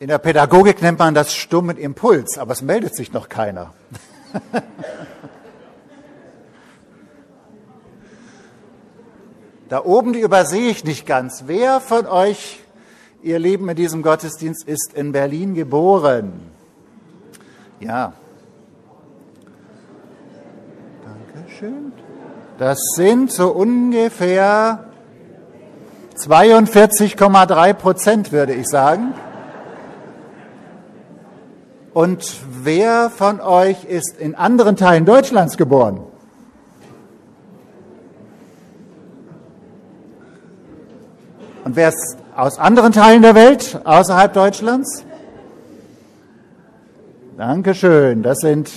[0.00, 3.74] In der Pädagogik nennt man das stummen Impuls, aber es meldet sich noch keiner.
[9.68, 11.44] da oben, die übersehe ich nicht ganz.
[11.48, 12.60] Wer von euch,
[13.22, 16.32] ihr Leben in diesem Gottesdienst, ist in Berlin geboren?
[17.78, 18.14] Ja.
[21.04, 21.92] Dankeschön.
[22.56, 24.86] Das sind so ungefähr
[26.16, 29.12] 42,3 Prozent, würde ich sagen.
[31.92, 36.00] Und wer von euch ist in anderen Teilen Deutschlands geboren?
[41.64, 45.04] Und wer ist aus anderen Teilen der Welt, außerhalb Deutschlands?
[47.36, 48.22] Dankeschön.
[48.22, 48.70] Das sind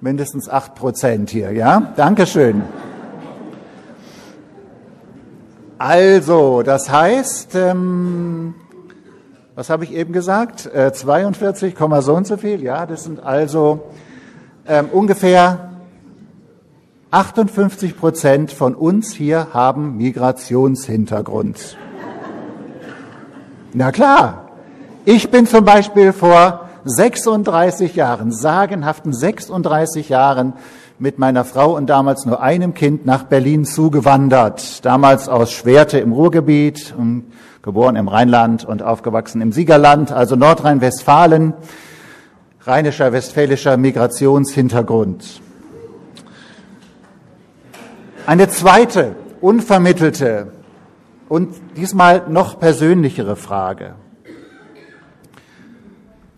[0.00, 1.92] mindestens acht Prozent hier, ja?
[1.96, 2.62] Dankeschön.
[5.78, 8.54] Also, das heißt, ähm,
[9.54, 10.66] was habe ich eben gesagt?
[10.66, 12.62] Äh, 42, so und so viel.
[12.62, 13.90] Ja, das sind also
[14.66, 15.72] ähm, ungefähr
[17.10, 21.76] 58 Prozent von uns hier haben Migrationshintergrund.
[23.74, 24.48] Na klar.
[25.04, 30.54] Ich bin zum Beispiel vor 36 Jahren, sagenhaften 36 Jahren,
[30.98, 34.84] mit meiner Frau und damals nur einem Kind nach Berlin zugewandert.
[34.84, 36.94] Damals aus Schwerte im Ruhrgebiet,
[37.62, 41.54] geboren im Rheinland und aufgewachsen im Siegerland, also Nordrhein-Westfalen,
[42.62, 45.40] rheinischer, westfälischer Migrationshintergrund.
[48.26, 50.52] Eine zweite, unvermittelte
[51.28, 53.94] und diesmal noch persönlichere Frage.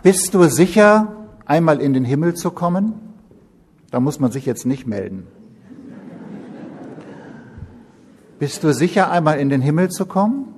[0.02, 2.94] Bist du sicher, einmal in den Himmel zu kommen?
[3.90, 5.26] Da muss man sich jetzt nicht melden.
[8.38, 10.53] Bist du sicher, einmal in den Himmel zu kommen?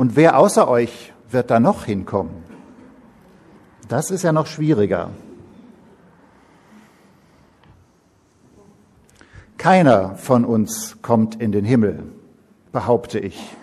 [0.00, 2.32] Und wer außer euch wird da noch hinkommen?
[3.86, 5.10] Das ist ja noch schwieriger.
[9.58, 12.04] Keiner von uns kommt in den Himmel,
[12.72, 13.54] behaupte ich.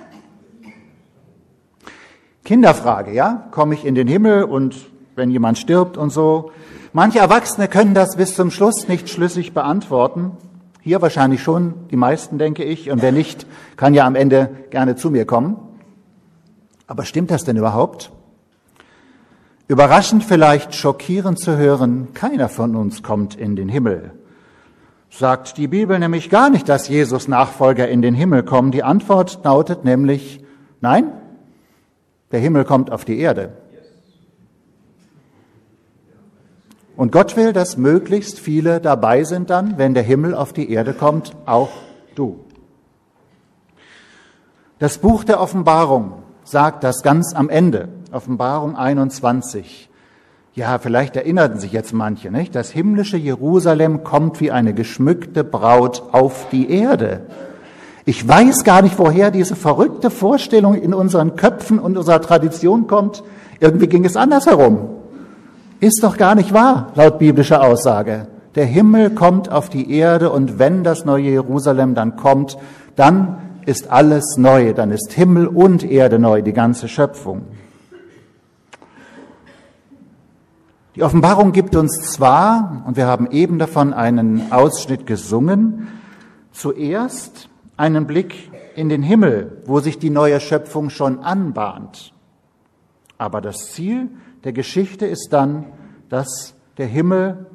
[2.45, 3.47] Kinderfrage, ja?
[3.49, 4.75] Komme ich in den Himmel und
[5.15, 6.51] wenn jemand stirbt und so?
[6.93, 10.37] Manche Erwachsene können das bis zum Schluss nicht schlüssig beantworten.
[10.81, 12.91] Hier wahrscheinlich schon, die meisten, denke ich.
[12.91, 15.66] Und wer nicht, kann ja am Ende gerne zu mir kommen.
[16.87, 18.11] Aber stimmt das denn überhaupt?
[19.67, 24.13] Überraschend vielleicht schockierend zu hören, keiner von uns kommt in den Himmel.
[25.09, 28.71] Sagt die Bibel nämlich gar nicht, dass Jesus Nachfolger in den Himmel kommen.
[28.71, 30.43] Die Antwort lautet nämlich,
[30.79, 31.11] nein,
[32.31, 33.57] der Himmel kommt auf die Erde.
[36.95, 40.93] Und Gott will, dass möglichst viele dabei sind dann, wenn der Himmel auf die Erde
[40.93, 41.69] kommt, auch
[42.15, 42.45] du.
[44.79, 49.89] Das Buch der Offenbarung sagt das ganz am Ende, Offenbarung 21.
[50.53, 52.55] Ja, vielleicht erinnerten sich jetzt manche, nicht?
[52.55, 57.21] Das himmlische Jerusalem kommt wie eine geschmückte Braut auf die Erde.
[58.05, 63.23] Ich weiß gar nicht, woher diese verrückte Vorstellung in unseren Köpfen und unserer Tradition kommt.
[63.59, 64.89] Irgendwie ging es andersherum.
[65.81, 68.27] Ist doch gar nicht wahr, laut biblischer Aussage.
[68.55, 72.57] Der Himmel kommt auf die Erde und wenn das neue Jerusalem dann kommt,
[72.95, 77.43] dann ist alles neu, dann ist Himmel und Erde neu, die ganze Schöpfung.
[80.95, 85.89] Die Offenbarung gibt uns zwar, und wir haben eben davon einen Ausschnitt gesungen,
[86.53, 92.13] zuerst einen Blick in den Himmel, wo sich die neue Schöpfung schon anbahnt.
[93.17, 94.09] Aber das Ziel
[94.45, 95.65] der Geschichte ist dann,
[96.07, 97.47] dass der Himmel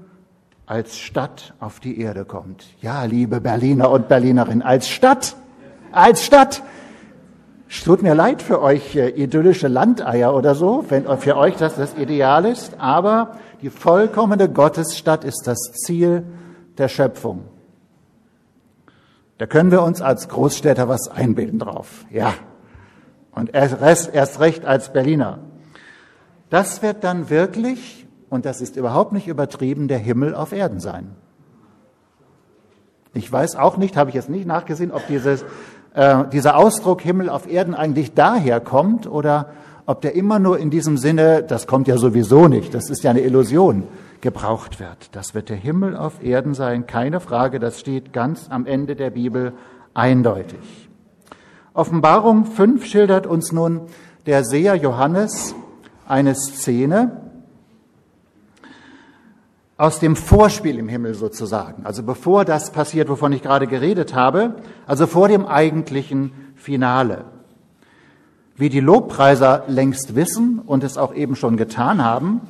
[0.66, 2.66] als Stadt auf die Erde kommt.
[2.82, 5.36] Ja, liebe Berliner und Berlinerin, als Stadt,
[5.92, 6.62] als Stadt.
[7.68, 11.76] Es tut mir leid für euch äh, idyllische Landeier oder so, wenn für euch das
[11.76, 16.24] das Ideal ist, aber die vollkommene Gottesstadt ist das Ziel
[16.76, 17.44] der Schöpfung.
[19.38, 22.04] Da können wir uns als Großstädter was einbilden drauf.
[22.10, 22.34] Ja.
[23.32, 25.38] Und erst, erst recht als Berliner.
[26.50, 31.16] Das wird dann wirklich, und das ist überhaupt nicht übertrieben, der Himmel auf Erden sein.
[33.14, 35.44] Ich weiß auch nicht, habe ich jetzt nicht nachgesehen, ob dieses,
[35.94, 39.50] äh, dieser Ausdruck Himmel auf Erden eigentlich daher kommt oder
[39.84, 43.10] ob der immer nur in diesem Sinne, das kommt ja sowieso nicht, das ist ja
[43.10, 43.84] eine Illusion,
[44.20, 45.08] gebraucht wird.
[45.12, 49.10] Das wird der Himmel auf Erden sein, keine Frage, das steht ganz am Ende der
[49.10, 49.52] Bibel
[49.94, 50.88] eindeutig.
[51.74, 53.82] Offenbarung 5 schildert uns nun
[54.26, 55.54] der Seher Johannes
[56.06, 57.31] eine Szene
[59.82, 64.54] aus dem Vorspiel im Himmel sozusagen, also bevor das passiert, wovon ich gerade geredet habe,
[64.86, 67.24] also vor dem eigentlichen Finale.
[68.54, 72.42] Wie die Lobpreiser längst wissen und es auch eben schon getan haben,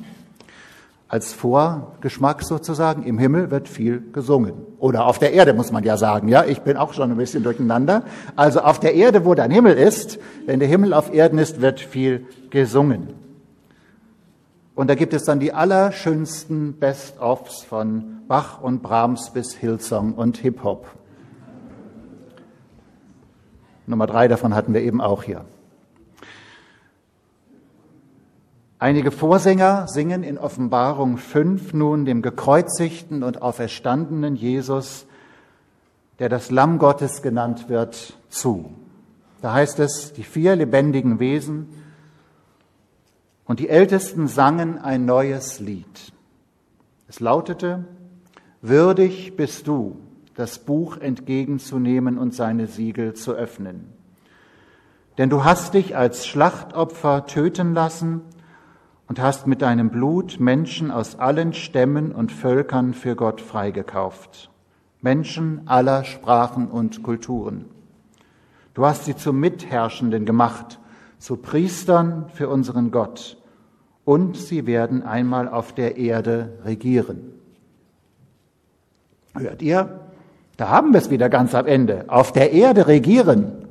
[1.07, 4.53] als Vorgeschmack sozusagen, im Himmel wird viel gesungen.
[4.77, 7.41] Oder auf der Erde muss man ja sagen, ja, ich bin auch schon ein bisschen
[7.41, 8.03] durcheinander.
[8.35, 11.79] Also auf der Erde, wo dein Himmel ist, wenn der Himmel auf Erden ist, wird
[11.79, 13.22] viel gesungen.
[14.75, 20.37] Und da gibt es dann die allerschönsten Best-ofs von Bach und Brahms bis Hillsong und
[20.37, 20.87] Hip-Hop.
[23.85, 25.45] Nummer drei davon hatten wir eben auch hier.
[28.79, 35.05] Einige Vorsänger singen in Offenbarung 5 nun dem gekreuzigten und auferstandenen Jesus,
[36.19, 38.71] der das Lamm Gottes genannt wird, zu.
[39.41, 41.82] Da heißt es, die vier lebendigen Wesen
[43.45, 46.13] und die Ältesten sangen ein neues Lied.
[47.07, 47.85] Es lautete,
[48.61, 49.97] Würdig bist du,
[50.35, 53.89] das Buch entgegenzunehmen und seine Siegel zu öffnen.
[55.17, 58.21] Denn du hast dich als Schlachtopfer töten lassen,
[59.07, 64.49] und hast mit deinem Blut Menschen aus allen Stämmen und Völkern für Gott freigekauft.
[65.01, 67.65] Menschen aller Sprachen und Kulturen.
[68.73, 70.79] Du hast sie zu Mitherrschenden gemacht,
[71.23, 73.37] zu Priestern für unseren Gott.
[74.03, 77.31] Und sie werden einmal auf der Erde regieren.
[79.33, 80.01] Hört ihr?
[80.57, 82.03] Da haben wir es wieder ganz am Ende.
[82.09, 83.69] Auf der Erde regieren.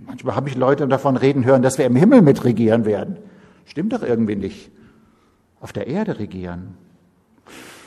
[0.00, 3.18] Manchmal habe ich Leute davon reden hören, dass wir im Himmel mitregieren werden.
[3.64, 4.72] Stimmt doch irgendwie nicht.
[5.60, 6.74] Auf der Erde regieren.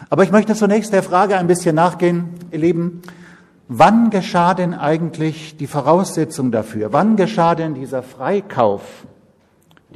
[0.10, 3.02] Aber ich möchte zunächst der Frage ein bisschen nachgehen, ihr Lieben,
[3.68, 6.94] wann geschah denn eigentlich die Voraussetzung dafür?
[6.94, 9.06] Wann geschah denn dieser Freikauf,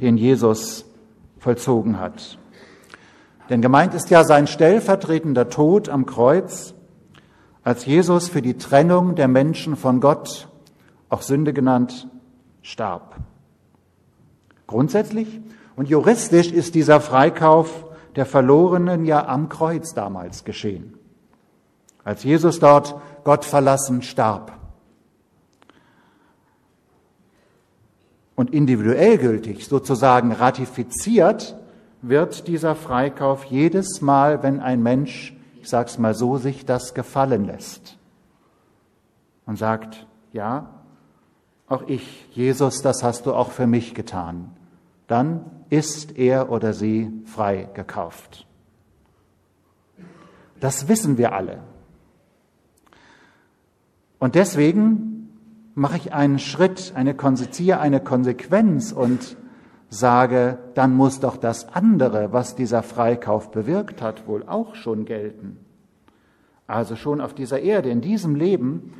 [0.00, 0.84] den Jesus
[1.38, 2.38] vollzogen hat?
[3.48, 6.74] Denn gemeint ist ja sein stellvertretender Tod am Kreuz,
[7.64, 10.48] als Jesus für die Trennung der Menschen von Gott,
[11.08, 12.08] auch Sünde genannt,
[12.62, 13.16] starb.
[14.66, 15.40] Grundsätzlich
[15.76, 17.86] und juristisch ist dieser Freikauf
[18.16, 20.94] der Verlorenen ja am Kreuz damals geschehen,
[22.04, 24.52] als Jesus dort Gott verlassen starb.
[28.34, 31.56] Und individuell gültig, sozusagen ratifiziert,
[32.02, 37.46] wird dieser Freikauf jedes Mal, wenn ein Mensch, ich sag's mal so, sich das gefallen
[37.46, 37.98] lässt
[39.46, 40.70] und sagt, ja,
[41.68, 44.56] auch ich, Jesus, das hast du auch für mich getan.
[45.06, 48.46] Dann ist er oder sie frei gekauft.
[50.60, 51.60] Das wissen wir alle.
[54.18, 55.30] Und deswegen
[55.74, 57.16] mache ich einen Schritt, eine
[57.50, 59.36] ziehe eine Konsequenz und
[59.90, 65.58] sage, dann muss doch das andere, was dieser Freikauf bewirkt hat, wohl auch schon gelten.
[66.66, 68.92] Also schon auf dieser Erde, in diesem Leben,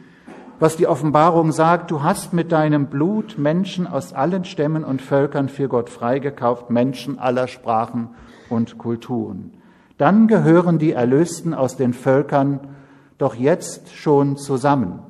[0.59, 5.49] was die Offenbarung sagt, du hast mit deinem Blut Menschen aus allen Stämmen und Völkern
[5.49, 8.09] für Gott freigekauft, Menschen aller Sprachen
[8.49, 9.53] und Kulturen.
[9.99, 12.61] Dann gehören die Erlösten aus den Völkern
[13.19, 15.01] doch jetzt schon zusammen.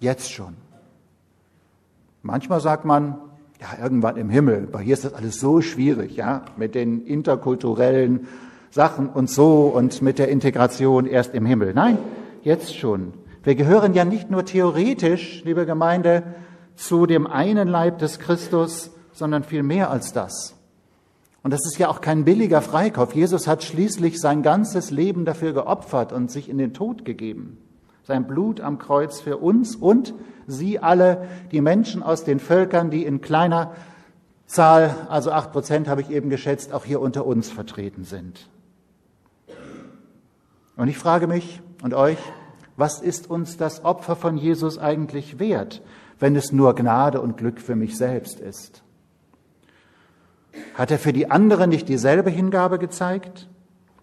[0.00, 0.56] Jetzt schon.
[2.22, 3.16] Manchmal sagt man,
[3.60, 8.26] ja, irgendwann im Himmel, aber hier ist das alles so schwierig, ja, mit den interkulturellen
[8.70, 11.74] Sachen und so und mit der Integration erst im Himmel.
[11.74, 11.98] Nein,
[12.42, 13.12] jetzt schon.
[13.42, 16.22] Wir gehören ja nicht nur theoretisch, liebe Gemeinde,
[16.76, 20.54] zu dem einen Leib des Christus, sondern viel mehr als das.
[21.42, 23.14] Und das ist ja auch kein billiger Freikauf.
[23.14, 27.58] Jesus hat schließlich sein ganzes Leben dafür geopfert und sich in den Tod gegeben.
[28.10, 30.14] Sein Blut am Kreuz für uns und
[30.48, 33.70] Sie alle, die Menschen aus den Völkern, die in kleiner
[34.46, 38.48] Zahl, also acht Prozent habe ich eben geschätzt, auch hier unter uns vertreten sind.
[40.76, 42.18] Und ich frage mich und euch,
[42.76, 45.80] was ist uns das Opfer von Jesus eigentlich wert,
[46.18, 48.82] wenn es nur Gnade und Glück für mich selbst ist?
[50.74, 53.48] Hat er für die anderen nicht dieselbe Hingabe gezeigt?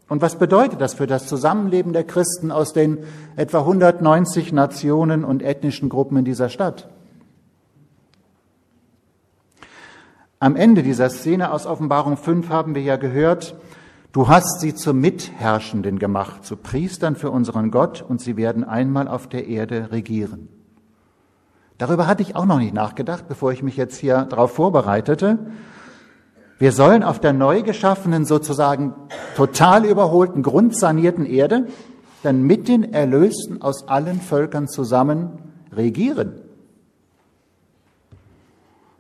[0.10, 3.00] Und was bedeutet das für das Zusammenleben der Christen aus den
[3.36, 6.90] etwa 190 Nationen und ethnischen Gruppen in dieser Stadt?
[10.40, 13.56] Am Ende dieser Szene aus Offenbarung 5 haben wir ja gehört,
[14.18, 19.08] Du hast sie zu Mitherrschenden gemacht, zu Priestern für unseren Gott, und sie werden einmal
[19.08, 20.48] auf der Erde regieren.
[21.78, 25.38] Darüber hatte ich auch noch nicht nachgedacht, bevor ich mich jetzt hier darauf vorbereitete.
[26.60, 28.94] Wir sollen auf der neu geschaffenen, sozusagen
[29.36, 31.68] total überholten, grundsanierten Erde
[32.24, 36.42] dann mit den Erlösten aus allen Völkern zusammen regieren.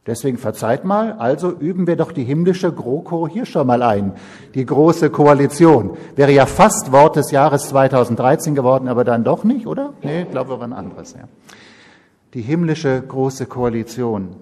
[0.05, 4.13] Deswegen verzeiht mal, also üben wir doch die himmlische GroKo hier schon mal ein.
[4.55, 5.97] Die große Koalition.
[6.15, 9.93] Wäre ja fast Wort des Jahres 2013 geworden, aber dann doch nicht, oder?
[10.01, 11.27] Nee, glaube wir waren anderes, ja.
[12.33, 14.37] Die himmlische große Koalition.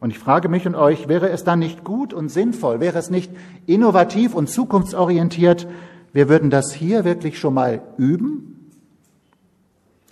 [0.00, 3.10] Und ich frage mich und euch, wäre es dann nicht gut und sinnvoll, wäre es
[3.10, 3.32] nicht
[3.66, 5.66] innovativ und zukunftsorientiert,
[6.12, 8.70] wir würden das hier wirklich schon mal üben?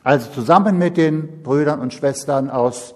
[0.02, 2.94] Also zusammen mit den Brüdern und Schwestern aus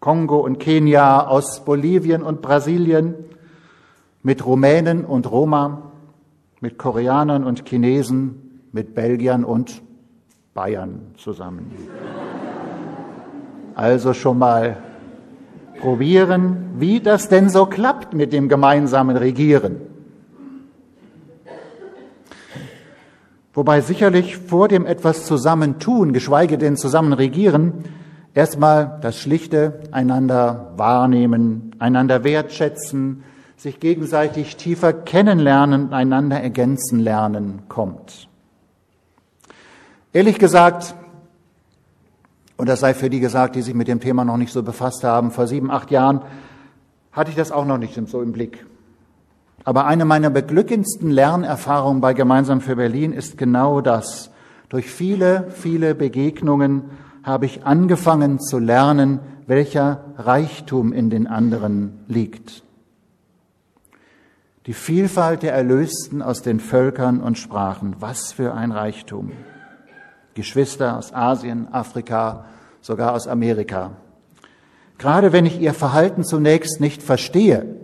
[0.00, 3.14] Kongo und Kenia, aus Bolivien und Brasilien,
[4.22, 5.92] mit Rumänen und Roma,
[6.60, 9.82] mit Koreanern und Chinesen, mit Belgiern und
[10.54, 11.70] Bayern zusammen.
[13.74, 14.82] Also schon mal
[15.82, 19.80] probieren, wie das denn so klappt mit dem gemeinsamen Regieren.
[23.52, 27.84] Wobei sicherlich vor dem etwas zusammentun, geschweige denn zusammen regieren,
[28.32, 33.24] erstmal das schlichte einander wahrnehmen, einander wertschätzen,
[33.56, 38.28] sich gegenseitig tiefer kennenlernen, einander ergänzen lernen kommt.
[40.12, 40.94] Ehrlich gesagt,
[42.56, 45.04] und das sei für die gesagt, die sich mit dem Thema noch nicht so befasst
[45.04, 45.30] haben.
[45.30, 46.22] Vor sieben, acht Jahren
[47.12, 48.64] hatte ich das auch noch nicht so im Blick.
[49.64, 54.30] Aber eine meiner beglückendsten Lernerfahrungen bei Gemeinsam für Berlin ist genau das.
[54.68, 56.84] Durch viele, viele Begegnungen
[57.22, 62.64] habe ich angefangen zu lernen, welcher Reichtum in den anderen liegt.
[64.66, 69.32] Die Vielfalt der Erlösten aus den Völkern und Sprachen, was für ein Reichtum.
[70.34, 72.44] Geschwister aus Asien, Afrika,
[72.80, 73.92] sogar aus Amerika.
[74.98, 77.76] Gerade wenn ich ihr Verhalten zunächst nicht verstehe,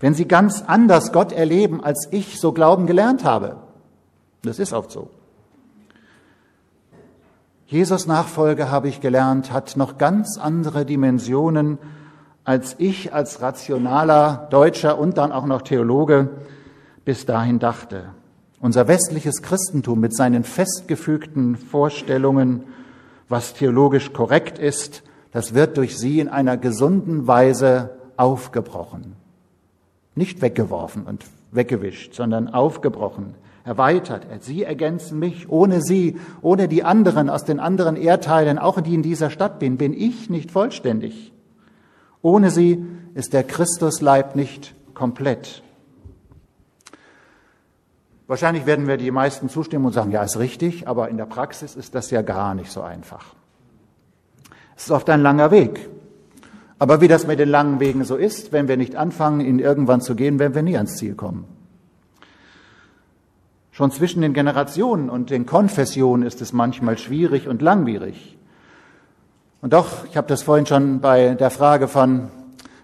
[0.00, 3.56] wenn sie ganz anders Gott erleben, als ich so glauben gelernt habe.
[4.42, 5.10] Das ist oft so.
[7.66, 11.78] Jesus Nachfolge, habe ich gelernt, hat noch ganz andere Dimensionen,
[12.44, 16.28] als ich als rationaler Deutscher und dann auch noch Theologe
[17.04, 18.10] bis dahin dachte.
[18.62, 22.62] Unser westliches Christentum mit seinen festgefügten Vorstellungen,
[23.28, 25.02] was theologisch korrekt ist,
[25.32, 29.16] das wird durch sie in einer gesunden Weise aufgebrochen.
[30.14, 34.28] Nicht weggeworfen und weggewischt, sondern aufgebrochen, erweitert.
[34.44, 35.48] Sie ergänzen mich.
[35.48, 39.76] Ohne sie, ohne die anderen aus den anderen Erdteilen, auch die in dieser Stadt bin,
[39.76, 41.32] bin ich nicht vollständig.
[42.20, 45.64] Ohne sie ist der Christusleib nicht komplett.
[48.32, 51.76] Wahrscheinlich werden wir die meisten zustimmen und sagen, ja, ist richtig, aber in der Praxis
[51.76, 53.34] ist das ja gar nicht so einfach.
[54.74, 55.90] Es ist oft ein langer Weg.
[56.78, 60.00] Aber wie das mit den langen Wegen so ist, wenn wir nicht anfangen, ihn irgendwann
[60.00, 61.44] zu gehen, werden wir nie ans Ziel kommen.
[63.70, 68.38] Schon zwischen den Generationen und den Konfessionen ist es manchmal schwierig und langwierig.
[69.60, 72.30] Und doch, ich habe das vorhin schon bei der Frage von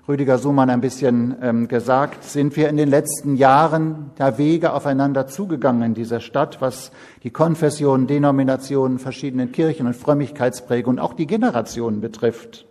[0.08, 5.26] Rüdiger Sumann ein bisschen ähm, gesagt, sind wir in den letzten Jahren der Wege aufeinander
[5.26, 6.92] zugegangen in dieser Stadt, was
[7.24, 12.64] die Konfessionen, Denominationen, verschiedenen Kirchen und Frömmigkeitspräge und auch die Generationen betrifft.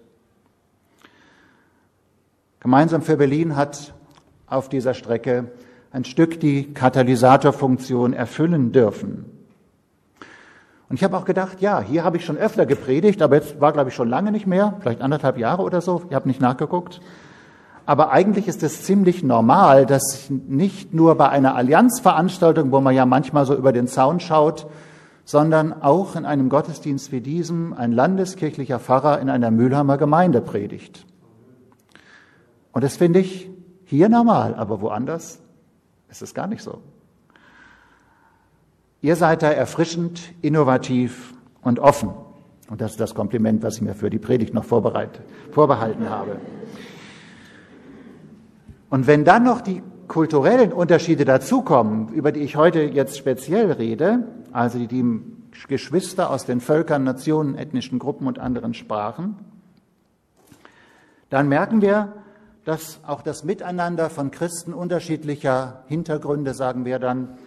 [2.60, 3.94] Gemeinsam für Berlin hat
[4.48, 5.52] auf dieser Strecke
[5.92, 9.26] ein Stück die Katalysatorfunktion erfüllen dürfen.
[10.90, 13.74] Und ich habe auch gedacht, ja, hier habe ich schon öfter gepredigt, aber jetzt war,
[13.74, 17.00] glaube ich, schon lange nicht mehr, vielleicht anderthalb Jahre oder so, ich habe nicht nachgeguckt.
[17.88, 23.06] Aber eigentlich ist es ziemlich normal, dass nicht nur bei einer Allianzveranstaltung, wo man ja
[23.06, 24.68] manchmal so über den Zaun schaut,
[25.24, 31.06] sondern auch in einem Gottesdienst wie diesem ein landeskirchlicher Pfarrer in einer Mülheimer Gemeinde predigt.
[32.74, 33.50] Und das finde ich
[33.86, 35.40] hier normal, aber woanders
[36.10, 36.80] ist es gar nicht so.
[39.00, 42.10] Ihr seid da erfrischend, innovativ und offen.
[42.70, 46.38] Und das ist das Kompliment, was ich mir für die Predigt noch vorbehalten habe.
[48.90, 54.28] Und wenn dann noch die kulturellen Unterschiede dazukommen, über die ich heute jetzt speziell rede,
[54.52, 55.22] also die, die
[55.68, 59.36] Geschwister aus den Völkern, Nationen, ethnischen Gruppen und anderen Sprachen,
[61.30, 62.14] dann merken wir,
[62.64, 67.38] dass auch das Miteinander von Christen unterschiedlicher Hintergründe, sagen wir dann,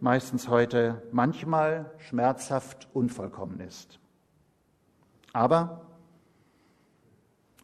[0.00, 3.98] meistens heute manchmal schmerzhaft unvollkommen ist.
[5.32, 5.82] Aber,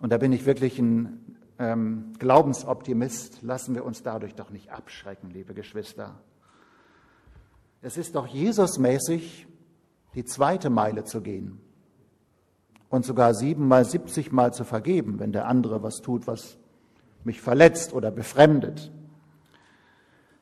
[0.00, 1.23] und da bin ich wirklich ein
[1.58, 6.14] ähm, Glaubensoptimist, lassen wir uns dadurch doch nicht abschrecken, liebe Geschwister.
[7.82, 9.46] Es ist doch Jesusmäßig,
[10.14, 11.60] die zweite Meile zu gehen
[12.88, 16.56] und sogar siebenmal, siebzigmal zu vergeben, wenn der andere was tut, was
[17.24, 18.92] mich verletzt oder befremdet.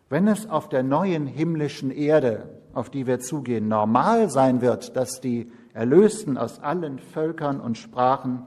[0.08, 5.20] Wenn es auf der neuen himmlischen Erde, auf die wir zugehen, normal sein wird, dass
[5.20, 8.46] die Erlösten aus allen Völkern und Sprachen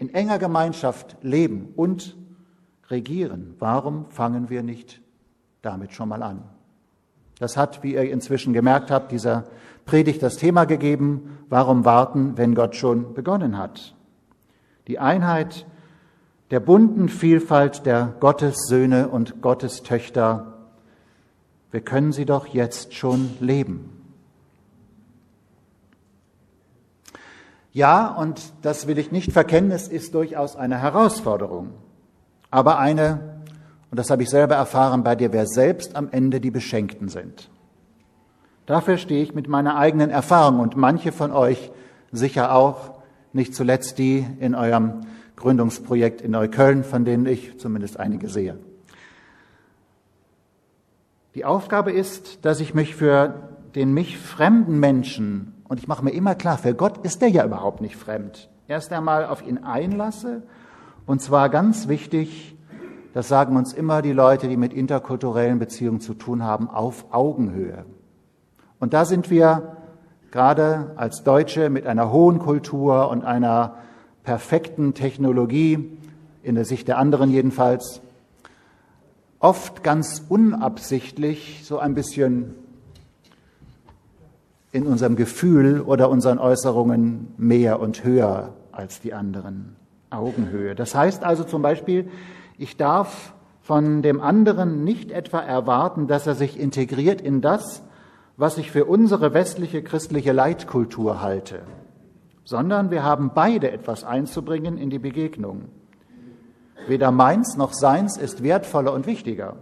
[0.00, 2.16] in enger Gemeinschaft leben und
[2.88, 5.02] regieren, warum fangen wir nicht
[5.60, 6.42] damit schon mal an?
[7.38, 9.44] Das hat, wie ihr inzwischen gemerkt habt, dieser
[9.84, 13.94] Predigt das Thema gegeben, warum warten, wenn Gott schon begonnen hat?
[14.88, 15.66] Die Einheit
[16.50, 20.54] der bunten Vielfalt der Gottessöhne und Gottestöchter,
[21.70, 23.99] wir können sie doch jetzt schon leben.
[27.72, 31.70] Ja, und das will ich nicht verkennen, es ist durchaus eine Herausforderung,
[32.50, 33.42] aber eine,
[33.90, 37.48] und das habe ich selber erfahren, bei der wir selbst am Ende die Beschenkten sind.
[38.66, 41.70] Dafür stehe ich mit meiner eigenen Erfahrung und manche von euch
[42.12, 43.00] sicher auch,
[43.32, 45.02] nicht zuletzt die in eurem
[45.36, 48.58] Gründungsprojekt in Neukölln, von denen ich zumindest einige sehe.
[51.36, 56.10] Die Aufgabe ist, dass ich mich für den mich fremden Menschen, und ich mache mir
[56.10, 60.42] immer klar, für Gott ist der ja überhaupt nicht fremd, erst einmal auf ihn einlasse,
[61.06, 62.56] und zwar ganz wichtig,
[63.14, 67.84] das sagen uns immer die Leute, die mit interkulturellen Beziehungen zu tun haben, auf Augenhöhe.
[68.80, 69.76] Und da sind wir
[70.32, 73.76] gerade als Deutsche mit einer hohen Kultur und einer
[74.24, 75.96] perfekten Technologie,
[76.42, 78.00] in der Sicht der anderen jedenfalls,
[79.38, 82.56] oft ganz unabsichtlich so ein bisschen
[84.72, 89.76] in unserem Gefühl oder unseren Äußerungen mehr und höher als die anderen.
[90.10, 90.74] Augenhöhe.
[90.74, 92.08] Das heißt also zum Beispiel,
[92.58, 97.82] ich darf von dem anderen nicht etwa erwarten, dass er sich integriert in das,
[98.36, 101.60] was ich für unsere westliche christliche Leitkultur halte
[102.50, 105.66] sondern wir haben beide etwas einzubringen in die Begegnung.
[106.88, 109.54] Weder meins noch seins ist wertvoller und wichtiger.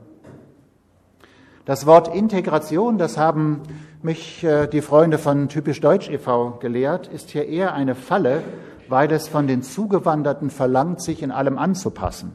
[1.68, 3.60] Das Wort Integration, das haben
[4.00, 6.52] mich äh, die Freunde von Typisch Deutsch e.V.
[6.60, 8.42] gelehrt, ist hier eher eine Falle,
[8.88, 12.33] weil es von den Zugewanderten verlangt, sich in allem anzupassen.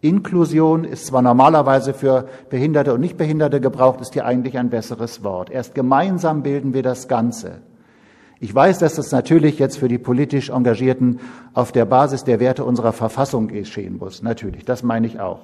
[0.00, 5.50] Inklusion ist zwar normalerweise für Behinderte und Nichtbehinderte gebraucht, ist hier eigentlich ein besseres Wort.
[5.50, 7.60] Erst gemeinsam bilden wir das Ganze.
[8.40, 11.20] Ich weiß, dass das natürlich jetzt für die politisch Engagierten
[11.52, 14.22] auf der Basis der Werte unserer Verfassung geschehen muss.
[14.22, 15.40] Natürlich, das meine ich auch.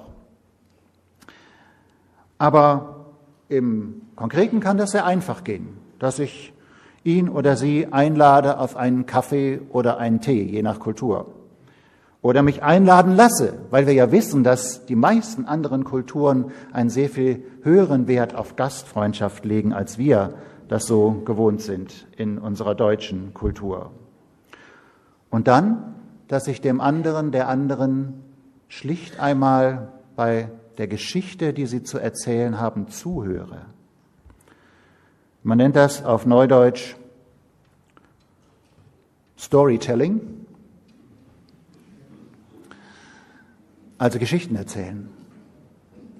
[2.39, 2.92] Aber
[3.57, 6.53] im Konkreten kann das sehr einfach gehen, dass ich
[7.03, 11.27] ihn oder sie einlade auf einen Kaffee oder einen Tee, je nach Kultur.
[12.21, 17.09] Oder mich einladen lasse, weil wir ja wissen, dass die meisten anderen Kulturen einen sehr
[17.09, 20.33] viel höheren Wert auf Gastfreundschaft legen als wir
[20.69, 23.91] das so gewohnt sind in unserer deutschen Kultur.
[25.29, 25.95] Und dann,
[26.29, 28.23] dass ich dem anderen, der anderen
[28.69, 33.65] schlicht einmal bei der Geschichte, die sie zu erzählen haben, zuhöre.
[35.43, 36.95] Man nennt das auf Neudeutsch
[39.37, 40.21] Storytelling,
[43.97, 45.09] also Geschichten erzählen.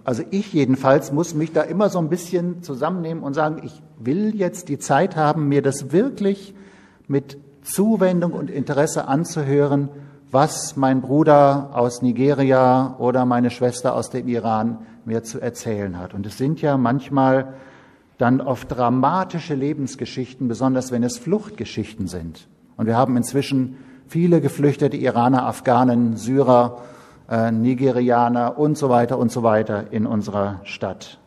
[0.03, 4.35] Also ich jedenfalls muss mich da immer so ein bisschen zusammennehmen und sagen, ich will
[4.35, 6.53] jetzt die Zeit haben, mir das wirklich
[7.07, 9.87] mit Zuwendung und Interesse anzuhören,
[10.33, 16.15] was mein Bruder aus Nigeria oder meine Schwester aus dem Iran mir zu erzählen hat.
[16.15, 17.53] Und es sind ja manchmal
[18.17, 22.47] dann oft dramatische Lebensgeschichten, besonders wenn es Fluchtgeschichten sind.
[22.77, 26.79] Und wir haben inzwischen viele geflüchtete Iraner, Afghanen, Syrer,
[27.29, 31.19] äh, Nigerianer und so weiter und so weiter in unserer Stadt.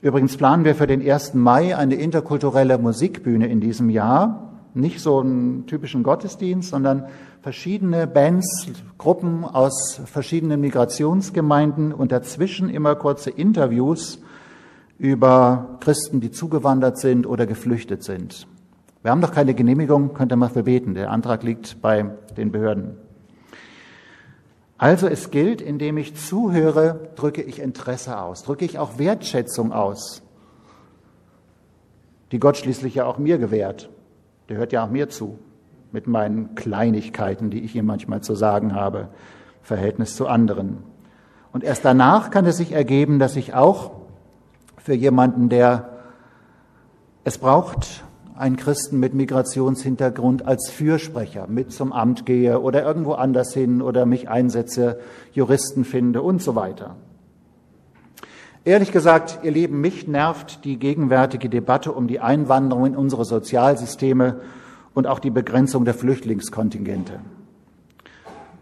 [0.00, 1.34] Übrigens planen wir für den 1.
[1.34, 4.45] Mai eine interkulturelle Musikbühne in diesem Jahr.
[4.76, 7.06] Nicht so einen typischen Gottesdienst, sondern
[7.40, 14.20] verschiedene Bands, Gruppen aus verschiedenen Migrationsgemeinden und dazwischen immer kurze Interviews
[14.98, 18.46] über Christen, die zugewandert sind oder geflüchtet sind.
[19.00, 20.92] Wir haben noch keine Genehmigung, könnt ihr mal für beten.
[20.92, 22.98] Der Antrag liegt bei den Behörden.
[24.76, 30.22] Also es gilt, indem ich zuhöre, drücke ich Interesse aus, drücke ich auch Wertschätzung aus,
[32.30, 33.88] die Gott schließlich ja auch mir gewährt.
[34.48, 35.38] Der hört ja auch mir zu,
[35.92, 39.08] mit meinen Kleinigkeiten, die ich ihm manchmal zu sagen habe,
[39.62, 40.78] Verhältnis zu anderen.
[41.52, 43.92] Und erst danach kann es sich ergeben, dass ich auch
[44.76, 45.88] für jemanden, der
[47.24, 48.04] es braucht,
[48.36, 54.06] einen Christen mit Migrationshintergrund als Fürsprecher mit zum Amt gehe oder irgendwo anders hin oder
[54.06, 55.00] mich einsetze,
[55.32, 56.96] Juristen finde und so weiter.
[58.66, 64.40] Ehrlich gesagt, ihr Lieben, mich nervt die gegenwärtige Debatte um die Einwanderung in unsere Sozialsysteme
[64.92, 67.20] und auch die Begrenzung der Flüchtlingskontingente.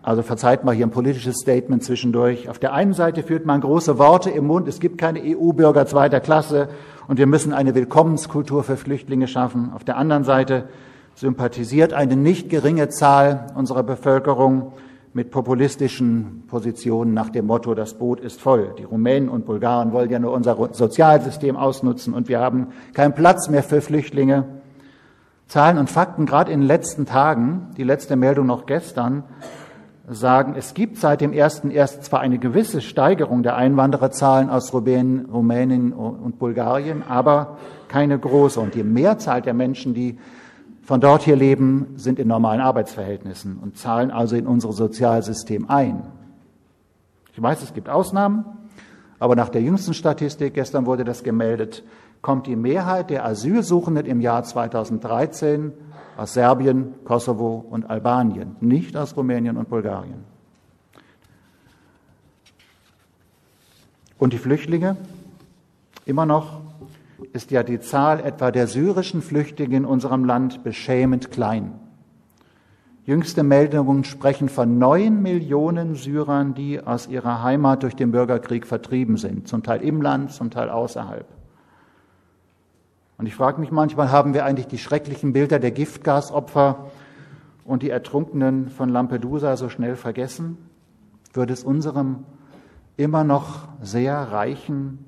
[0.03, 2.51] Also verzeiht mal hier ein politisches Statement zwischendurch.
[2.51, 6.21] Auf der einen Seite führt man große Worte im Mund, es gibt keine EU-Bürger zweiter
[6.21, 6.69] Klasse
[7.09, 9.73] und wir müssen eine Willkommenskultur für Flüchtlinge schaffen.
[9.75, 10.69] Auf der anderen Seite
[11.15, 14.75] sympathisiert eine nicht geringe Zahl unserer Bevölkerung
[15.15, 18.75] mit populistischen Positionen nach dem Motto, das Boot ist voll.
[18.79, 23.49] Die Rumänen und Bulgaren wollen ja nur unser Sozialsystem ausnutzen und wir haben keinen Platz
[23.49, 24.45] mehr für Flüchtlinge.
[25.47, 29.23] Zahlen und Fakten, gerade in den letzten Tagen, die letzte Meldung noch gestern,
[30.09, 35.27] sagen, es gibt seit dem ersten erst zwar eine gewisse Steigerung der Einwandererzahlen aus Rumänien,
[35.27, 38.59] Rumänien und Bulgarien, aber keine große.
[38.59, 40.19] Und die Mehrzahl der Menschen, die
[40.85, 46.03] von dort hier leben, sind in normalen Arbeitsverhältnissen und zahlen also in unser Sozialsystem ein.
[47.33, 48.45] Ich weiß, es gibt Ausnahmen,
[49.19, 51.83] aber nach der jüngsten Statistik, gestern wurde das gemeldet,
[52.21, 55.73] kommt die Mehrheit der Asylsuchenden im Jahr 2013
[56.17, 60.25] aus Serbien, Kosovo und Albanien, nicht aus Rumänien und Bulgarien.
[64.19, 64.97] Und die Flüchtlinge?
[66.07, 66.61] Immer noch
[67.33, 71.73] ist ja die Zahl etwa der syrischen Flüchtlinge in unserem Land beschämend klein.
[73.07, 79.19] Jüngste Meldungen sprechen von neun Millionen Syrern, die aus ihrer Heimat durch den Bürgerkrieg vertrieben
[79.19, 81.27] sind, zum Teil im Land, zum Teil außerhalb.
[83.19, 86.87] Und ich frage mich manchmal, haben wir eigentlich die schrecklichen Bilder der Giftgasopfer
[87.65, 90.57] und die Ertrunkenen von Lampedusa so schnell vergessen?
[91.35, 92.25] Würde es unserem
[92.97, 95.05] immer noch sehr reichen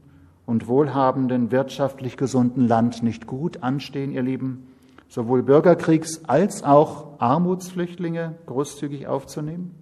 [0.47, 4.69] und wohlhabenden, wirtschaftlich gesunden Land nicht gut anstehen, ihr Lieben,
[5.09, 9.75] sowohl Bürgerkriegs- als auch Armutsflüchtlinge großzügig aufzunehmen?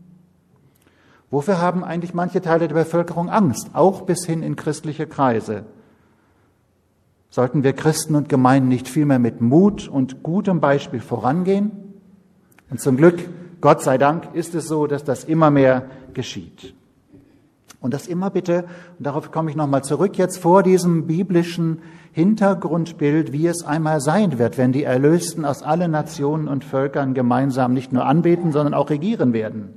[1.30, 5.64] Wofür haben eigentlich manche Teile der Bevölkerung Angst, auch bis hin in christliche Kreise?
[7.28, 11.72] Sollten wir Christen und Gemeinden nicht vielmehr mit Mut und gutem Beispiel vorangehen?
[12.70, 13.28] Und zum Glück,
[13.60, 16.74] Gott sei Dank, ist es so, dass das immer mehr geschieht.
[17.84, 18.64] Und das immer bitte,
[18.98, 24.38] und darauf komme ich nochmal zurück, jetzt vor diesem biblischen Hintergrundbild, wie es einmal sein
[24.38, 28.88] wird, wenn die Erlösten aus allen Nationen und Völkern gemeinsam nicht nur anbeten, sondern auch
[28.88, 29.68] regieren werden.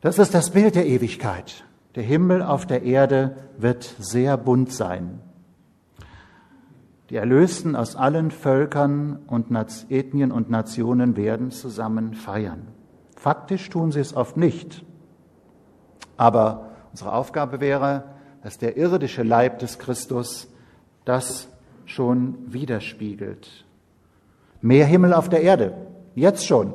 [0.00, 1.62] Das ist das Bild der Ewigkeit.
[1.94, 5.20] Der Himmel auf der Erde wird sehr bunt sein.
[7.10, 9.56] Die Erlösten aus allen Völkern und
[9.88, 12.66] Ethnien und Nationen werden zusammen feiern.
[13.14, 14.84] Faktisch tun sie es oft nicht.
[16.16, 18.04] Aber unsere Aufgabe wäre,
[18.42, 20.48] dass der irdische Leib des Christus
[21.04, 21.48] das
[21.86, 23.64] schon widerspiegelt.
[24.60, 25.74] Mehr Himmel auf der Erde,
[26.14, 26.72] jetzt schon.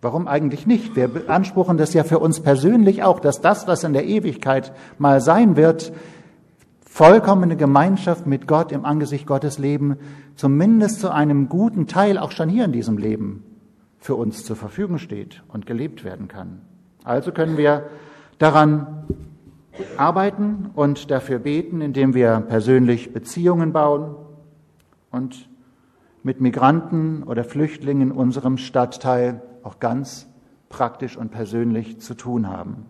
[0.00, 0.96] Warum eigentlich nicht?
[0.96, 5.20] Wir beanspruchen das ja für uns persönlich auch, dass das, was in der Ewigkeit mal
[5.20, 5.92] sein wird,
[6.84, 9.96] vollkommene Gemeinschaft mit Gott im Angesicht Gottes leben,
[10.34, 13.44] zumindest zu einem guten Teil auch schon hier in diesem Leben
[13.98, 16.60] für uns zur Verfügung steht und gelebt werden kann.
[17.04, 17.84] Also können wir
[18.42, 19.04] daran
[19.96, 24.16] arbeiten und dafür beten, indem wir persönlich Beziehungen bauen
[25.12, 25.48] und
[26.24, 30.26] mit Migranten oder Flüchtlingen in unserem Stadtteil auch ganz
[30.68, 32.86] praktisch und persönlich zu tun haben.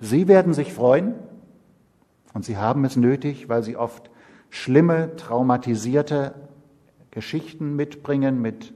[0.00, 1.14] Sie werden sich freuen,
[2.32, 4.10] und sie haben es nötig, weil sie oft
[4.48, 6.34] schlimme, traumatisierte
[7.10, 8.72] Geschichten mitbringen mit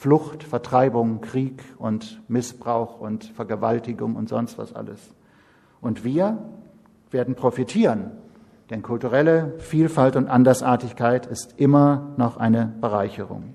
[0.00, 4.98] Flucht, Vertreibung, Krieg und Missbrauch und Vergewaltigung und sonst was alles.
[5.82, 6.38] Und wir
[7.10, 8.10] werden profitieren,
[8.70, 13.54] denn kulturelle Vielfalt und Andersartigkeit ist immer noch eine Bereicherung.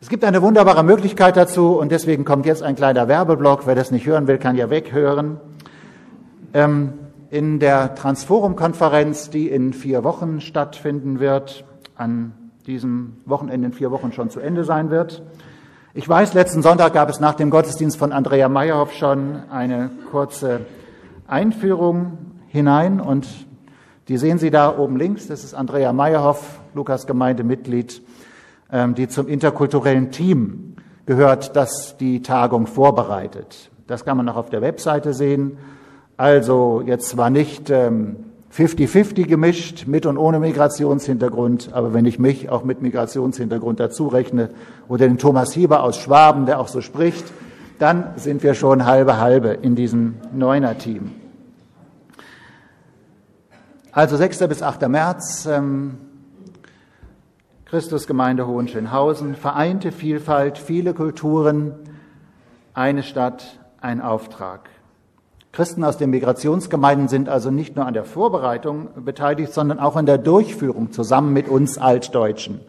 [0.00, 3.66] Es gibt eine wunderbare Möglichkeit dazu und deswegen kommt jetzt ein kleiner Werbeblock.
[3.66, 5.38] Wer das nicht hören will, kann ja weghören.
[6.54, 6.94] Ähm,
[7.28, 14.12] in der Transforum-Konferenz, die in vier Wochen stattfinden wird, an diesem Wochenende in vier Wochen
[14.12, 15.22] schon zu Ende sein wird.
[15.94, 20.60] Ich weiß, letzten Sonntag gab es nach dem Gottesdienst von Andrea Meyerhoff schon eine kurze
[21.26, 23.26] Einführung hinein und
[24.08, 25.26] die sehen Sie da oben links.
[25.26, 28.02] Das ist Andrea Meyerhoff, Lukas Gemeindemitglied,
[28.70, 30.76] ähm, die zum interkulturellen Team
[31.06, 33.70] gehört, das die Tagung vorbereitet.
[33.86, 35.56] Das kann man auch auf der Webseite sehen.
[36.18, 37.70] Also jetzt zwar nicht
[38.56, 44.08] 50-50 ähm, gemischt, mit und ohne Migrationshintergrund, aber wenn ich mich auch mit Migrationshintergrund dazu
[44.08, 44.50] rechne
[44.88, 47.24] oder den Thomas Hieber aus Schwaben, der auch so spricht,
[47.78, 51.12] dann sind wir schon halbe halbe in diesem Neuner-Team.
[53.92, 54.38] Also 6.
[54.48, 54.88] bis 8.
[54.88, 55.98] März, ähm,
[57.64, 61.74] Christusgemeinde Hohenschönhausen, vereinte Vielfalt, viele Kulturen,
[62.74, 64.70] eine Stadt, ein Auftrag.
[65.58, 70.06] Christen aus den Migrationsgemeinden sind also nicht nur an der Vorbereitung beteiligt, sondern auch an
[70.06, 72.60] der Durchführung zusammen mit uns Altdeutschen.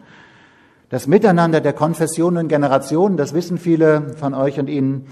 [0.88, 5.06] Das Miteinander der Konfessionen und Generationen, das wissen viele von euch und Ihnen,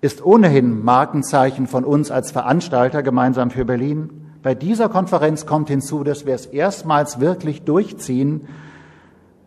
[0.00, 4.08] ist ohnehin Markenzeichen von uns als Veranstalter gemeinsam für Berlin.
[4.42, 8.48] bei dieser Konferenz kommt hinzu, dass wir es erstmals wirklich durchziehen,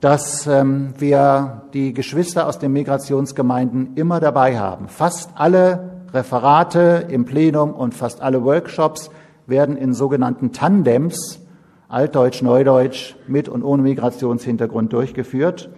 [0.02, 4.88] dass ähm, wir die Geschwister aus den Migrationsgemeinden immer dabei haben.
[4.88, 9.12] Fast alle Referate im Plenum und fast alle Workshops
[9.48, 11.40] werden in sogenannten Tandems,
[11.88, 15.70] Altdeutsch, Neudeutsch, mit und ohne Migrationshintergrund durchgeführt.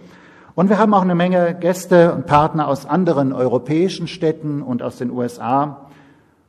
[0.54, 4.98] Und wir haben auch eine Menge Gäste und Partner aus anderen europäischen Städten und aus
[4.98, 5.88] den USA.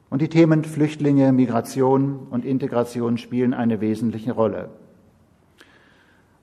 [0.09, 4.69] Und die Themen Flüchtlinge, Migration und Integration spielen eine wesentliche Rolle.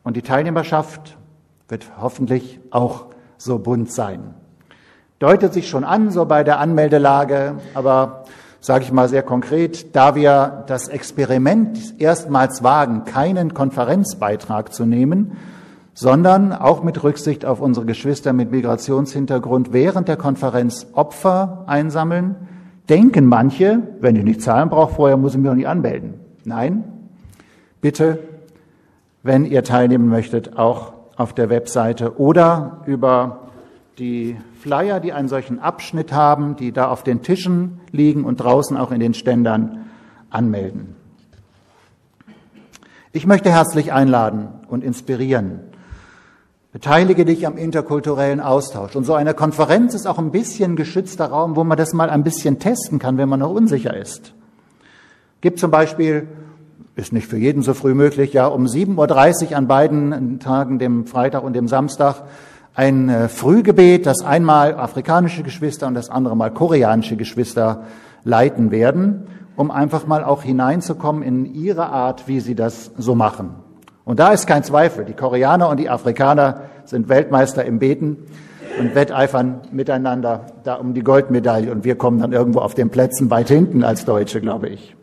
[0.03, 1.17] Und die Teilnehmerschaft
[1.69, 4.35] wird hoffentlich auch so bunt sein.
[5.23, 8.25] Deutet sich schon an, so bei der Anmeldelage, aber
[8.59, 15.37] sage ich mal sehr konkret, da wir das Experiment erstmals wagen, keinen Konferenzbeitrag zu nehmen,
[15.95, 22.35] sondern auch mit Rücksicht auf unsere Geschwister mit Migrationshintergrund während der Konferenz Opfer einsammeln,
[22.89, 26.15] denken manche, wenn ich nicht zahlen brauche, vorher muss ich mich auch nicht anmelden.
[26.45, 26.83] Nein,
[27.81, 28.19] bitte,
[29.23, 33.42] wenn ihr teilnehmen möchtet, auch auf der Webseite oder über
[33.99, 38.77] die Flyer, die einen solchen Abschnitt haben, die da auf den Tischen liegen und draußen
[38.77, 39.87] auch in den Ständern
[40.31, 40.97] anmelden.
[43.13, 45.61] Ich möchte herzlich einladen und inspirieren.
[46.73, 48.97] Beteilige dich am interkulturellen Austausch.
[48.97, 52.25] Und so eine Konferenz ist auch ein bisschen geschützter Raum, wo man das mal ein
[52.25, 54.33] bisschen testen kann, wenn man noch unsicher ist.
[55.43, 56.29] Gibt zum Beispiel
[56.95, 61.07] ist nicht für jeden so früh möglich, ja, um 7.30 Uhr an beiden Tagen, dem
[61.07, 62.25] Freitag und dem Samstag,
[62.75, 67.85] ein äh, Frühgebet, das einmal afrikanische Geschwister und das andere mal koreanische Geschwister
[68.25, 73.55] leiten werden, um einfach mal auch hineinzukommen in ihre Art, wie sie das so machen.
[74.05, 78.17] Und da ist kein Zweifel, die Koreaner und die Afrikaner sind Weltmeister im Beten
[78.81, 83.31] und wetteifern miteinander da um die Goldmedaille und wir kommen dann irgendwo auf den Plätzen
[83.31, 84.97] weit hinten als Deutsche, glaube ich.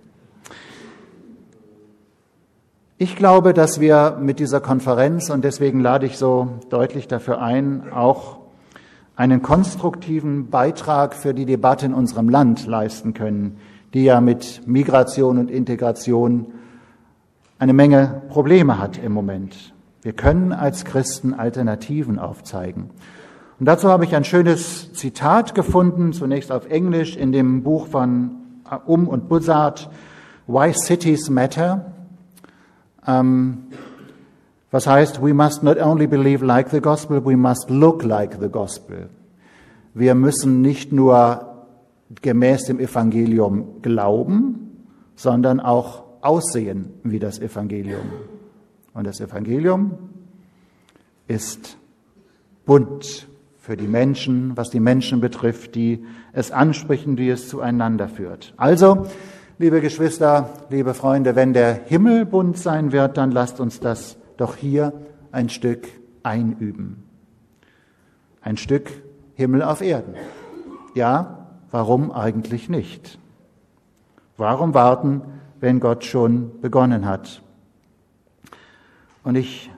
[3.01, 7.93] Ich glaube, dass wir mit dieser Konferenz, und deswegen lade ich so deutlich dafür ein,
[7.93, 8.39] auch
[9.15, 13.55] einen konstruktiven Beitrag für die Debatte in unserem Land leisten können,
[13.93, 16.47] die ja mit Migration und Integration
[17.57, 19.73] eine Menge Probleme hat im Moment.
[20.01, 22.89] Wir können als Christen Alternativen aufzeigen.
[23.61, 28.31] Und dazu habe ich ein schönes Zitat gefunden, zunächst auf Englisch in dem Buch von
[28.85, 29.89] Um und Buzzard,
[30.47, 31.93] Why Cities Matter.
[33.09, 33.57] Ähm,
[34.71, 38.49] was heißt, we must not only believe like the gospel, we must look like the
[38.49, 39.09] gospel.
[39.95, 41.65] Wir müssen nicht nur
[42.21, 48.05] gemäß dem Evangelium glauben, sondern auch aussehen wie das Evangelium.
[48.93, 49.97] Und das Evangelium
[51.27, 51.77] ist
[52.65, 58.53] bunt für die Menschen, was die Menschen betrifft, die es ansprechen, die es zueinander führt.
[58.57, 59.07] Also,
[59.61, 64.55] Liebe Geschwister, liebe Freunde, wenn der Himmel bunt sein wird, dann lasst uns das doch
[64.55, 64.93] hier
[65.33, 65.85] ein Stück
[66.23, 67.03] einüben.
[68.39, 68.89] Ein Stück
[69.33, 70.13] Himmel auf Erden.
[70.95, 73.19] Ja, warum eigentlich nicht?
[74.37, 75.23] Warum warten,
[75.59, 77.41] wenn Gott schon begonnen hat?
[79.25, 79.69] Und ich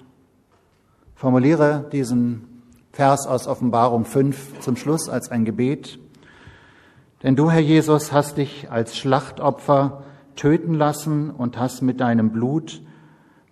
[1.15, 5.97] formuliere diesen Vers aus Offenbarung 5 zum Schluss als ein Gebet.
[7.23, 10.03] Denn du, Herr Jesus, hast dich als Schlachtopfer
[10.35, 12.81] töten lassen und hast mit deinem Blut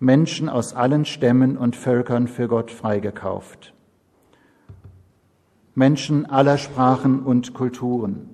[0.00, 3.74] Menschen aus allen Stämmen und Völkern für Gott freigekauft.
[5.74, 8.30] Menschen aller Sprachen und Kulturen.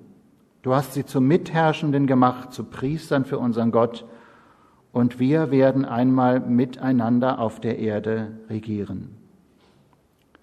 [0.63, 4.05] Du hast sie zu Mitherrschenden gemacht, zu Priestern für unseren Gott,
[4.91, 9.17] und wir werden einmal miteinander auf der Erde regieren.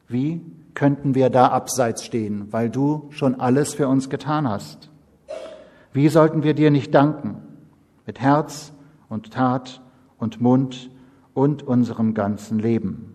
[0.07, 0.43] Wie
[0.75, 4.91] könnten wir da abseits stehen, weil du schon alles für uns getan hast?
[5.93, 7.37] Wie sollten wir dir nicht danken?
[8.07, 8.73] Mit Herz
[9.09, 9.81] und Tat
[10.19, 10.91] und Mund
[11.33, 13.15] und unserem ganzen Leben.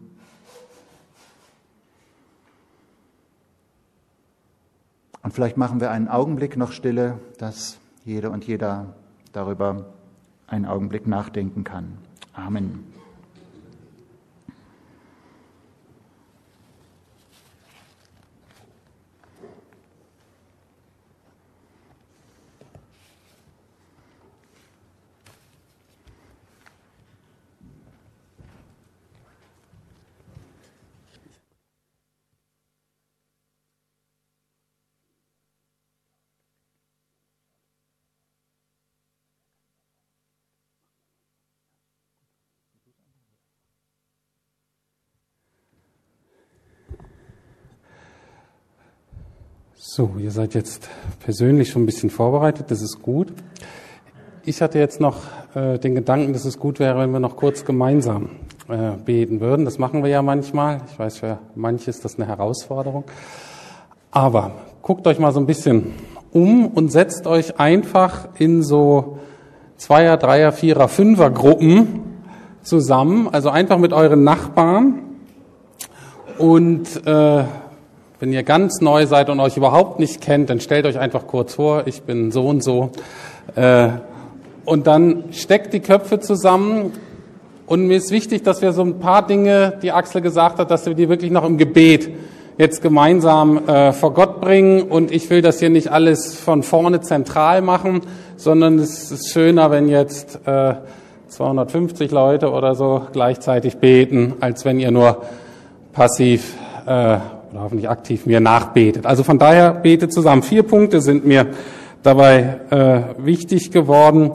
[5.22, 8.96] Und vielleicht machen wir einen Augenblick noch stille, dass jede und jeder
[9.34, 9.86] darüber
[10.48, 11.98] einen Augenblick nachdenken kann.
[12.34, 12.89] Amen.
[49.82, 50.90] So, ihr seid jetzt
[51.24, 53.32] persönlich schon ein bisschen vorbereitet, das ist gut.
[54.44, 55.20] Ich hatte jetzt noch
[55.56, 58.32] äh, den Gedanken, dass es gut wäre, wenn wir noch kurz gemeinsam
[58.68, 59.64] äh, beten würden.
[59.64, 60.82] Das machen wir ja manchmal.
[60.92, 63.06] Ich weiß, für manche ist das eine Herausforderung.
[64.12, 65.94] Aber guckt euch mal so ein bisschen
[66.34, 69.20] um und setzt euch einfach in so
[69.78, 72.02] Zweier-, Dreier-, Vierer-, Fünfer-Gruppen
[72.64, 75.04] zusammen, also einfach mit euren Nachbarn.
[76.38, 77.46] Und äh,
[78.20, 81.56] wenn ihr ganz neu seid und euch überhaupt nicht kennt, dann stellt euch einfach kurz
[81.56, 82.92] vor, ich bin so und so.
[83.56, 83.90] Äh,
[84.66, 86.92] und dann steckt die Köpfe zusammen.
[87.66, 90.86] Und mir ist wichtig, dass wir so ein paar Dinge, die Axel gesagt hat, dass
[90.86, 92.10] wir die wirklich noch im Gebet
[92.58, 94.82] jetzt gemeinsam äh, vor Gott bringen.
[94.82, 98.02] Und ich will das hier nicht alles von vorne zentral machen,
[98.36, 100.74] sondern es ist schöner, wenn jetzt äh,
[101.30, 105.22] 250 Leute oder so gleichzeitig beten, als wenn ihr nur
[105.94, 106.56] passiv
[106.86, 107.18] äh,
[107.52, 109.06] oder hoffentlich aktiv mir nachbetet.
[109.06, 110.44] Also von daher betet zusammen.
[110.44, 111.48] Vier Punkte sind mir
[112.04, 114.32] dabei äh, wichtig geworden.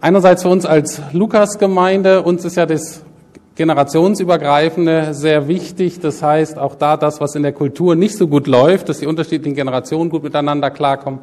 [0.00, 3.02] Einerseits für uns als Lukas-Gemeinde, uns ist ja das
[3.54, 6.00] generationsübergreifende sehr wichtig.
[6.00, 9.06] Das heißt, auch da das, was in der Kultur nicht so gut läuft, dass die
[9.06, 11.20] unterschiedlichen Generationen gut miteinander klarkommen,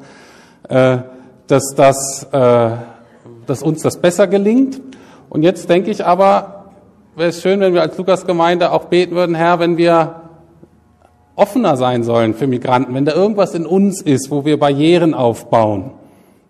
[0.68, 0.98] äh,
[1.48, 2.70] dass, das, äh,
[3.46, 4.82] dass uns das besser gelingt.
[5.30, 6.72] Und jetzt denke ich aber,
[7.16, 10.23] wäre es schön, wenn wir als Lukas-Gemeinde auch beten würden, Herr, wenn wir
[11.36, 15.92] offener sein sollen für Migranten, wenn da irgendwas in uns ist, wo wir Barrieren aufbauen,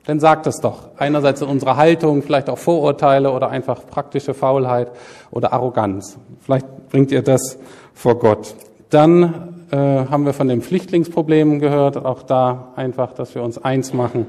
[0.06, 0.90] dann sagt es doch.
[0.98, 4.92] Einerseits in unserer Haltung, vielleicht auch Vorurteile oder einfach praktische Faulheit
[5.32, 6.18] oder Arroganz.
[6.42, 7.58] Vielleicht bringt ihr das
[7.94, 8.56] vor Gott.
[8.90, 11.98] Dann äh, haben wir von den Flüchtlingsproblemen gehört.
[12.04, 14.26] Auch da einfach, dass wir uns eins machen,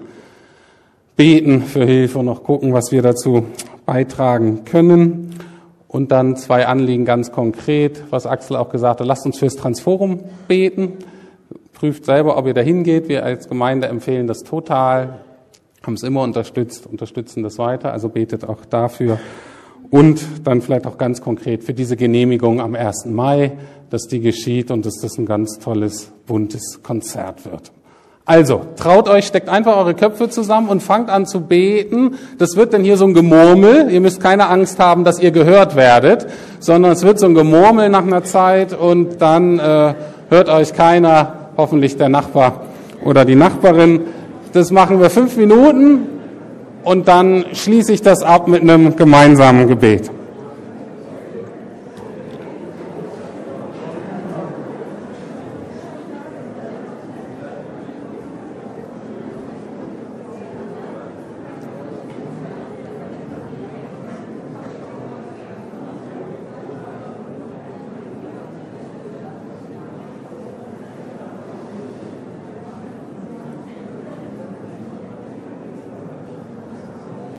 [1.16, 3.46] beten für Hilfe und noch gucken, was wir dazu
[3.84, 5.34] beitragen können.
[5.94, 9.06] Und dann zwei Anliegen ganz konkret, was Axel auch gesagt hat.
[9.06, 10.94] Lasst uns fürs Transforum beten.
[11.72, 13.08] Prüft selber, ob ihr dahin geht.
[13.08, 15.20] Wir als Gemeinde empfehlen das total.
[15.84, 17.92] Haben es immer unterstützt, unterstützen das weiter.
[17.92, 19.20] Also betet auch dafür.
[19.88, 23.04] Und dann vielleicht auch ganz konkret für diese Genehmigung am 1.
[23.06, 23.52] Mai,
[23.90, 27.70] dass die geschieht und dass das ein ganz tolles, buntes Konzert wird.
[28.26, 32.16] Also, traut euch, steckt einfach eure Köpfe zusammen und fangt an zu beten.
[32.38, 33.90] Das wird dann hier so ein Gemurmel.
[33.90, 36.26] Ihr müsst keine Angst haben, dass ihr gehört werdet,
[36.58, 39.94] sondern es wird so ein Gemurmel nach einer Zeit und dann äh,
[40.30, 42.62] hört euch keiner, hoffentlich der Nachbar
[43.04, 44.00] oder die Nachbarin.
[44.54, 46.06] Das machen wir fünf Minuten
[46.82, 50.10] und dann schließe ich das ab mit einem gemeinsamen Gebet.